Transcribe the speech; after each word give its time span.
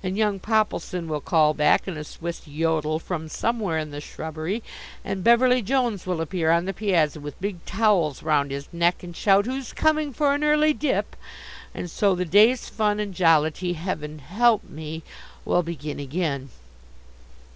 And 0.00 0.16
young 0.16 0.38
Poppleson 0.38 1.08
will 1.08 1.20
call 1.20 1.52
back 1.52 1.88
in 1.88 1.96
a 1.96 2.04
Swiss 2.04 2.46
yodel 2.46 3.00
from 3.00 3.28
somewhere 3.28 3.78
in 3.78 3.90
the 3.90 4.00
shrubbery, 4.00 4.62
and 5.04 5.24
Beverly 5.24 5.60
Jones 5.60 6.06
will 6.06 6.20
appear 6.20 6.52
on 6.52 6.66
the 6.66 6.72
piazza 6.72 7.18
with 7.18 7.40
big 7.40 7.64
towels 7.64 8.22
round 8.22 8.52
his 8.52 8.68
neck 8.72 9.02
and 9.02 9.16
shout, 9.16 9.44
"Who's 9.44 9.72
coming 9.72 10.12
for 10.12 10.34
an 10.36 10.44
early 10.44 10.72
dip?" 10.72 11.16
And 11.74 11.90
so 11.90 12.14
the 12.14 12.24
day's 12.24 12.68
fun 12.68 13.00
and 13.00 13.12
jollity 13.12 13.72
heaven 13.72 14.20
help 14.20 14.62
me 14.62 15.02
will 15.44 15.64
begin 15.64 15.98
again. 15.98 16.50